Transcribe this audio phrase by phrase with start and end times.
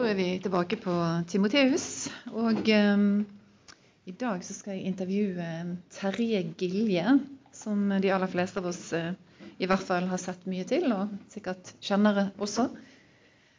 [0.00, 0.92] Da er vi tilbake på
[1.28, 2.08] Timoteus.
[2.32, 3.02] Og um,
[4.08, 5.48] i dag så skal jeg intervjue
[5.92, 7.18] Terje Gilje,
[7.52, 9.10] som de aller fleste av oss uh,
[9.60, 12.70] i hvert fall har sett mye til, og sikkert kjenner også.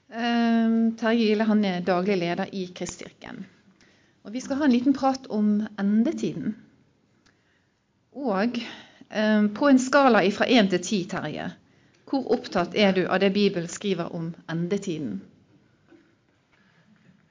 [0.09, 3.45] Um, Terje Gilje han er daglig leder i Kristkirken.
[4.25, 6.55] Og vi skal ha en liten prat om endetiden.
[8.17, 8.57] Og
[9.13, 11.51] um, på en skala fra én til ti, Terje,
[12.09, 15.19] hvor opptatt er du av det Bibelen skriver om endetiden?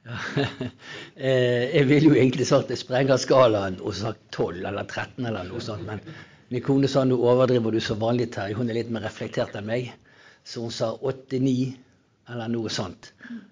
[1.21, 5.45] Eh, jeg ville jo egentlig sagt jeg sprenger skalaen og sagt 12 eller 13 eller
[5.45, 5.85] noe sånt.
[5.85, 6.01] Men
[6.49, 8.57] min kone sa nå overdriver du så vanlig, Terje.
[8.57, 9.91] Hun er litt mer reflektert enn meg.
[10.43, 11.53] Så hun sa 8-9
[12.31, 13.11] eller noe sånt.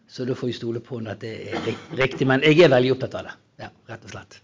[0.09, 2.26] Så da får vi stole på henne at det er riktig.
[2.27, 3.35] Men jeg er veldig opptatt av det.
[3.66, 4.40] Ja, rett og slett.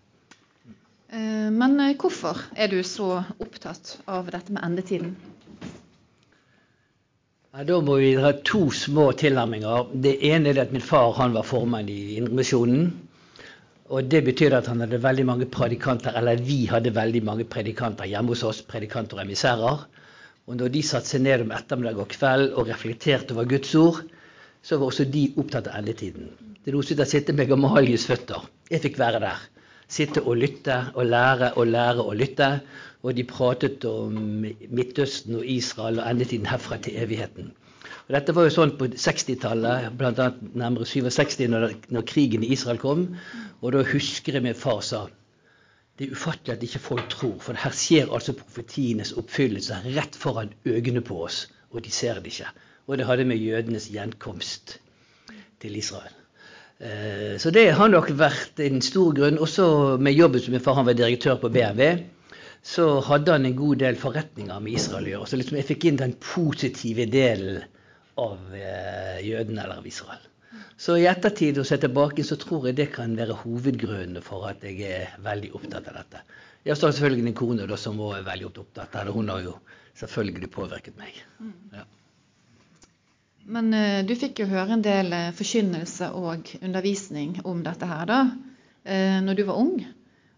[1.16, 5.16] Eh, men eh, hvorfor er du så opptatt av dette med endetiden?
[7.56, 9.86] Ja, da må vi ha to små tilnærminger.
[10.04, 12.90] Det ene er at min far han var formann i Indremisjonen.
[13.96, 18.10] Og det betyr at han hadde veldig mange predikanter, eller vi hadde veldig mange predikanter
[18.12, 18.60] hjemme hos oss.
[18.68, 19.86] Predikanter og emissærer.
[20.52, 24.04] Og når de satte seg ned om ettermiddag og kveld og reflekterte over Guds ord,
[24.60, 26.28] så var også de opptatt av endetiden.
[26.60, 28.50] Det noe som sitte med Gamalius føtter.
[28.68, 29.48] Jeg fikk være der.
[29.88, 32.58] Sitte og lytte og lære og lære og lytte.
[33.06, 34.16] Og de pratet om
[34.74, 37.52] Midtøsten og Israel og endetiden herfra til evigheten.
[38.08, 40.30] Og dette var jo sånn på 60-tallet, bl.a.
[40.58, 43.06] nærmere 67, når, når, krigen i Israel kom.
[43.62, 45.06] Og da husker jeg min far sa
[45.96, 50.50] det er ufattelig at ikke folk tror, for her skjer altså profetienes oppfyllelse rett foran
[50.68, 52.50] øynene på oss, og de ser det ikke.
[52.90, 54.76] Og det hadde med jødenes gjenkomst
[55.64, 56.12] til Israel.
[56.84, 59.40] Eh, så det har nok vært en stor grunn.
[59.40, 61.96] Også med jobben som min far han var direktør på BMW
[62.66, 65.28] så hadde han en god del forretninger med Israel å gjøre.
[65.30, 67.60] Så liksom jeg fikk inn den positive delen
[68.18, 70.24] av eh, jødene eller av Israel.
[70.78, 74.64] Så i ettertid å se tilbake så tror jeg det kan være hovedgrunnen for at
[74.66, 76.24] jeg er veldig opptatt av dette.
[76.66, 79.14] Jeg har selvfølgelig en kone da, som er veldig opptatt av det.
[79.14, 79.54] Hun har jo
[80.00, 81.20] selvfølgelig påvirket meg.
[81.76, 81.86] Ja.
[83.46, 88.10] Men uh, du fikk jo høre en del uh, forkynnelse og undervisning om dette her
[88.10, 88.20] da,
[88.90, 89.78] uh, når du var ung.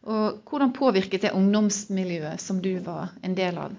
[0.04, 3.76] Og hvordan påvirket det ungdomsmiljøet som du var en del av?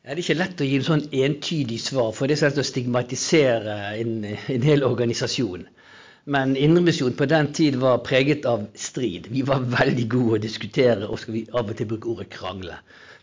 [0.00, 2.66] Det er ikke lett å gi en sånn entydig svar, for det er sånn å
[2.66, 5.66] stigmatisere en, en hel organisasjon.
[6.30, 9.28] Men Indremisjonen på den tid var preget av strid.
[9.32, 12.76] Vi var veldig gode å diskutere, og skal vi av og til bruke ordet krangle.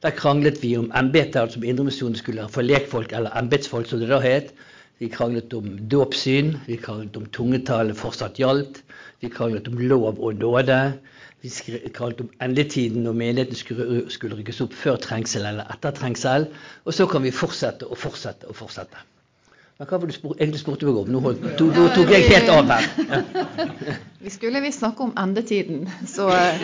[0.06, 4.02] Der kranglet vi om embetet, som om Indremisjonen skulle ha for lekfolk eller embetsfolk, som
[4.02, 4.54] det da het.
[4.98, 8.82] Vi kranglet om dåpssyn, vi kranglet om tungetallet fortsatt gjaldt.
[9.22, 10.78] Vi kranglet om lov og nåde.
[11.42, 11.52] Vi
[11.94, 16.50] kranglet om endetiden når menigheten skulle, skulle rykkes opp før trengsel eller etter trengsel.
[16.86, 19.06] Og så kan vi fortsette og fortsette og fortsette.
[19.78, 21.10] Men hva var det du egentlig spurte meg om?
[21.14, 22.88] Nå, holdt, to, nå tok jeg helt av her.
[22.98, 23.98] Ja.
[24.26, 25.84] Vi skulle visst snakke om endetiden.
[26.10, 26.64] Så eh,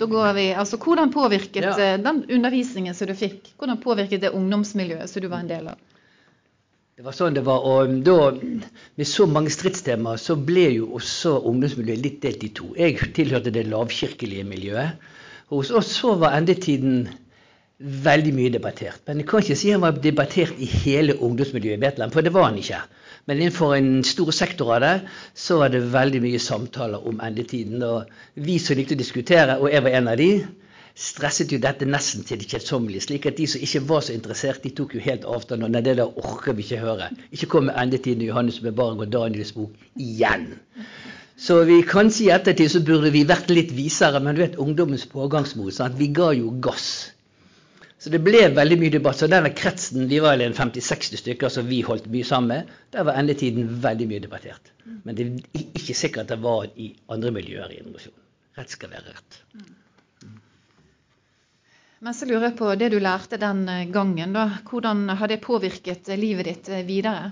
[0.00, 1.74] da går vi Altså hvordan påvirket ja.
[1.76, 5.68] Eh, den undervisningen som du fikk, hvordan påvirket det ungdomsmiljøet som du var en del
[5.74, 5.82] av?
[6.94, 7.64] Det var sånn det var.
[7.66, 8.28] Og da,
[8.94, 12.68] med så mange stridstemaer, så ble jo også ungdomsmiljøet litt delt i to.
[12.78, 15.02] Jeg tilhørte det lavkirkelige miljøet.
[15.50, 17.08] Hos oss så var endetiden
[18.06, 19.02] veldig mye debattert.
[19.08, 22.34] Men jeg kan ikke si han var debattert i hele ungdomsmiljøet i Betlehem, for det
[22.36, 22.78] var han ikke.
[23.26, 24.94] Men innenfor en stor sektor av det,
[25.34, 27.82] så var det veldig mye samtaler om endetiden.
[27.82, 30.30] Og vi som likte å diskutere, og jeg var en av de,
[30.94, 33.08] stresset jo dette nesten til det kjedsommelige.
[33.08, 35.66] Slik at de som ikke var så interessert, de tok jo helt avstand.
[35.66, 37.10] Og nei, det der orker vi ikke høre.
[37.34, 40.52] Ikke kom med endetiden i Johannes med Barg og Daniels bok igjen.
[41.36, 45.08] Så vi kanskje i ettertid så burde vi vært litt visere, men du vet ungdommens
[45.10, 45.74] pågangsmot.
[45.74, 45.98] Sant?
[45.98, 47.10] Vi ga jo gass.
[47.98, 49.18] Så det ble veldig mye debatt.
[49.18, 53.18] Så denne kretsen, vi var 50-60 stykker som vi holdt mye sammen med, der var
[53.18, 54.74] endetiden veldig mye debattert.
[55.02, 58.14] Men det er ikke sikkert at det var i andre miljøer i innovasjon.
[58.54, 59.40] Rett skal være rett.
[62.04, 64.34] Men så lurer jeg på det du lærte den eh, gangen.
[64.36, 64.58] da.
[64.68, 67.30] Hvordan har det påvirket eh, livet ditt eh, videre?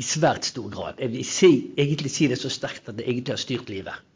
[0.00, 1.02] I svært stor grad.
[1.04, 4.08] Jeg vil si, egentlig si det så sterkt at det egentlig har styrt livet.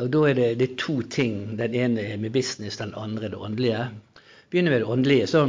[0.00, 1.56] Og da er det, det er to ting.
[1.56, 3.82] Den ene er med business, den andre er det åndelige.
[4.52, 5.26] Begynner med det åndelige.
[5.28, 5.42] så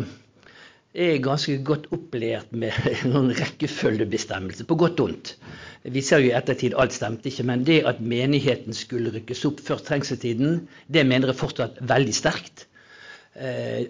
[0.93, 2.75] er ganske godt opplært med
[3.11, 5.35] noen rekkefølgebestemmelser, på godt og vondt.
[5.83, 9.59] Vi ser jo i ettertid alt stemte ikke, men det at menigheten skulle rykkes opp
[9.63, 12.67] før trengselstiden, det mener jeg fortsatt veldig sterkt.
[13.35, 13.89] Eh,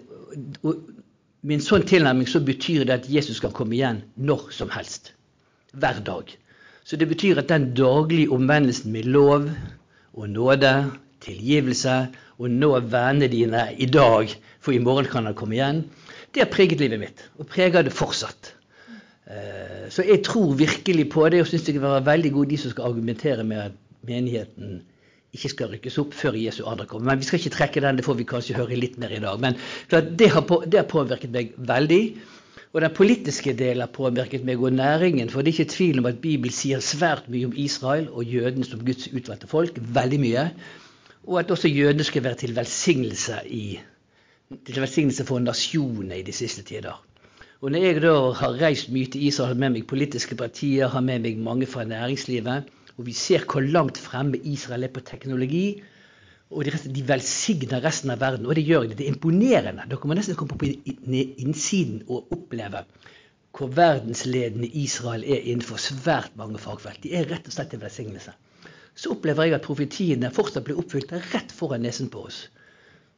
[1.44, 5.12] med en sånn tilnærming så betyr det at Jesus kan komme igjen når som helst.
[5.74, 6.30] Hver dag.
[6.84, 9.50] Så det betyr at den daglige omvendelsen med lov
[10.14, 10.74] og nåde,
[11.24, 11.94] tilgivelse
[12.38, 15.84] og nå vennene dine i dag, for i morgen kan han komme igjen,
[16.34, 18.53] Det har preget livet mitt, og preger det fortsatt.
[19.34, 22.58] Eh, så jeg tror virkelig på det, og syns det kan være veldig gode de
[22.62, 24.82] som skal argumentere med at menigheten
[25.34, 27.10] ikke skal rykkes opp før Jesu andre kommer.
[27.10, 29.40] Men vi skal ikke trekke den, det får vi kanskje høre litt mer i dag.
[29.42, 29.58] Men
[29.90, 32.02] det har, på, det har påvirket meg veldig.
[32.74, 35.30] Og den politiske delen har påvirket meg og næringen.
[35.30, 38.66] For det er ikke tvil om at Bibelen sier svært mye om Israel og jødene
[38.66, 39.78] som Guds utvalgte folk.
[39.98, 40.46] Veldig mye.
[41.26, 43.78] Og at også jødene skal være til velsignelse, i,
[44.66, 46.98] til velsignelse for nasjonene i de siste tider.
[47.64, 51.04] Og når jeg da har reist mye til Israel, har med meg politiske partier, har
[51.04, 55.80] med meg mange fra næringslivet, og vi ser hvor langt fremme Israel er på teknologi,
[56.52, 58.46] og de velsigner resten av verden.
[58.46, 58.98] Og det gjør de.
[58.98, 59.88] Det er imponerende.
[59.90, 62.84] Dere må nesten komme på innsiden og oppleve
[63.54, 67.00] hvor verdensledende Israel er innenfor svært mange fagfelt.
[67.02, 68.34] De er rett og slett en velsignelse
[68.94, 72.44] så opplever jeg at profetiene fortsatt blir oppfylt rett foran nesen på oss.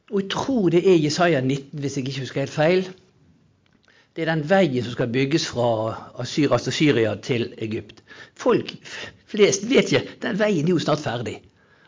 [0.09, 2.87] Og jeg tror det er Jesaja 19, hvis jeg ikke husker helt feil.
[4.17, 5.65] Det er den veien som skal bygges fra
[6.17, 7.99] Asyr, altså Syria til Egypt.
[8.33, 8.71] Folk
[9.29, 11.35] flest vet ikke Den veien er jo snart ferdig.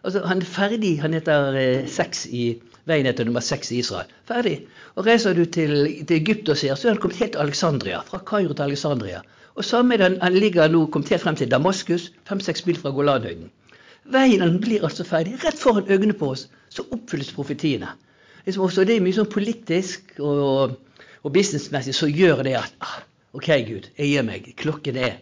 [0.03, 2.43] Altså, Han er ferdig, han heter eh, seks i
[2.85, 4.11] veien heter nummer seks i Israel.
[4.29, 4.59] Ferdig.
[4.93, 5.73] Og Reiser du til,
[6.05, 8.01] til Egypt og ser, så er han kommet helt til Alexandria.
[8.05, 9.21] Fra Kairo til Alexandria.
[9.55, 13.49] Og samme er han, ligger nå kommet helt frem til Damaskus, fem-seks mil fra Golanhøyden.
[14.05, 15.33] Veien han blir altså ferdig.
[15.41, 17.89] Rett foran øynene på oss så oppfylles profetiene.
[18.45, 20.77] Liksom også det er mye sånn politisk og, og
[21.27, 22.99] businessmessig så gjør det at ah,
[23.35, 24.47] OK, Gud, jeg gir meg.
[24.57, 25.19] Klokken er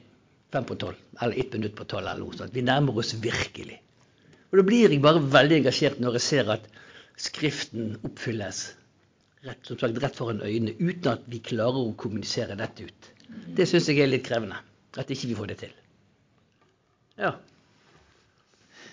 [0.53, 0.99] fem på tolv.
[1.19, 2.05] Eller ett minutt på tolv.
[2.05, 2.53] eller noe sånt.
[2.55, 3.81] Vi nærmer oss virkelig.
[4.51, 6.69] Og Da blir jeg bare veldig engasjert når jeg ser at
[7.17, 8.75] Skriften oppfylles
[9.41, 13.07] rett, som sagt, rett foran øynene, uten at vi klarer å kommunisere dette ut.
[13.57, 14.59] Det syns jeg er litt krevende.
[14.97, 15.71] At ikke vi får det til.
[17.17, 17.31] Ja.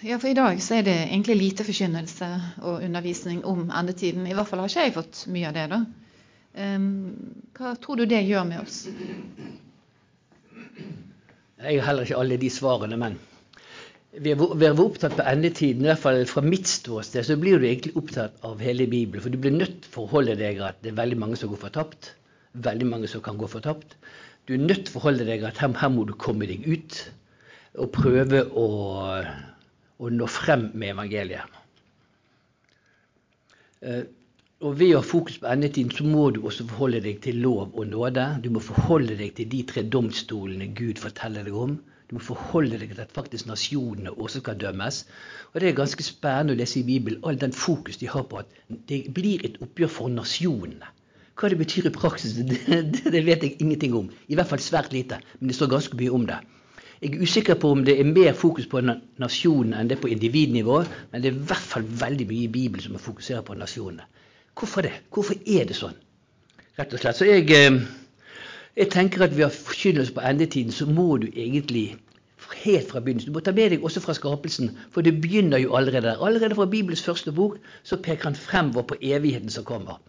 [0.05, 2.31] Ja, for i dag så er det egentlig lite forkynnelse
[2.63, 4.27] og undervisning om endetiden.
[4.29, 5.83] I hvert fall har ikke jeg fått mye av det, da.
[6.55, 7.15] Um,
[7.59, 8.85] hva tror du det gjør med oss?
[11.65, 13.17] Jeg har heller ikke alle de svarene, men
[14.23, 17.67] ved å være opptatt på endetiden, i hvert fall fra mitt ståsted, så blir du
[17.67, 19.25] egentlig opptatt av hele Bibelen.
[19.25, 21.63] For du blir nødt til å forholde deg at det er veldig mange som går
[21.65, 22.13] fortapt.
[22.55, 23.97] Veldig mange som kan gå fortapt.
[24.47, 27.01] Du er nødt til å forholde deg at her, her må du komme deg ut
[27.83, 28.69] og prøve å
[30.03, 31.61] å nå frem med evangeliet.
[34.65, 37.75] Og Ved å ha fokus på endetiden så må du også forholde deg til lov
[37.77, 38.23] og nåde.
[38.41, 41.75] Du må forholde deg til de tre domstolene Gud forteller deg om.
[42.09, 45.03] Du må forholde deg til at faktisk nasjonene også skal dømmes.
[45.53, 48.41] Og Det er ganske spennende å lese i Bibelen all den fokus de har på
[48.41, 48.57] at
[48.89, 50.89] det blir et oppgjør for nasjonene.
[51.37, 54.09] Hva det betyr i praksis, det, det vet jeg ingenting om.
[54.33, 55.21] I hvert fall svært lite.
[55.43, 56.41] Men det står ganske mye om det.
[57.03, 60.81] Jeg er usikker på om det er mer fokus på nasjonen enn det på individnivå,
[61.13, 64.09] men det er i hvert fall veldig mye i Bibelen som fokuserer på nasjonene.
[64.59, 64.93] Hvorfor det?
[65.13, 65.97] Hvorfor er det sånn?
[66.79, 67.19] Rett og slett.
[67.19, 67.81] Så jeg, eh,
[68.77, 71.97] jeg tenker at ved å skynde oss på endetiden, så må du egentlig
[72.65, 73.33] helt fra begynnelsen.
[73.33, 76.23] Du må ta med deg også fra skapelsen, for det begynner jo allerede der.
[76.23, 80.01] Allerede fra Bibels første bok så peker han fremover på evigheten som kommer.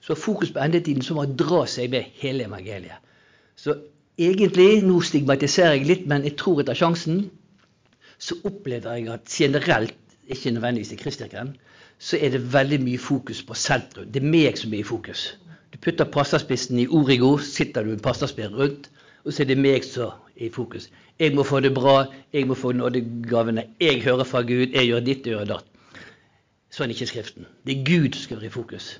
[0.00, 3.00] Så fokus på endetiden så må dra seg med hele evangeliet.
[3.56, 3.76] Så
[4.18, 7.26] egentlig, nå stigmatiserer jeg litt, men jeg tror jeg tar sjansen,
[8.20, 9.96] så opplever jeg at generelt,
[10.30, 11.54] ikke nødvendigvis i Kristkirken,
[12.00, 14.08] så er det veldig mye fokus på sentrum.
[14.08, 15.26] Det er meg som er i fokus.
[15.70, 18.88] Du putter pastaspissen i Origo, sitter du med pastaspissen rundt,
[19.24, 20.88] og så er det meg som er i fokus.
[21.20, 23.66] Jeg må få det bra, jeg må få nådegavene.
[23.80, 25.68] Jeg hører fra Gud, jeg gjør ditt, jeg gjør datt.
[26.72, 27.48] Sånn er ikke Skriften.
[27.66, 28.90] Det er Gud som skal være i fokus.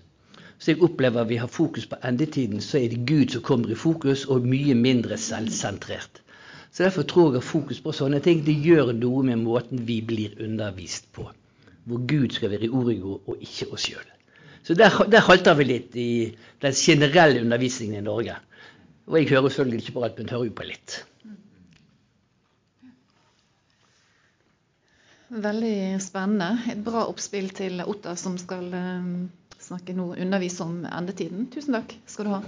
[0.61, 3.73] Så jeg opplever at vi har fokus på endetiden, så er det Gud som kommer
[3.73, 6.21] i fokus, og mye mindre selvsentrert.
[6.71, 10.03] Så Derfor tror jeg at fokus på sånne ting det gjør noe med måten vi
[10.05, 11.31] blir undervist på.
[11.89, 14.09] Hvor Gud skal være i origo, og ikke oss sjøl.
[14.63, 16.11] Så der, der, halter vi litt i
[16.63, 18.37] den generelle undervisningen i Norge.
[19.09, 20.99] Og jeg hører selvfølgelig ikke på alt, men hører jo på litt.
[25.31, 26.51] Veldig spennende.
[26.73, 29.11] Et bra oppspill til Otta, som skal eh,
[29.63, 31.47] snakke nå, undervise om endetiden.
[31.55, 32.45] Tusen takk skal du ha.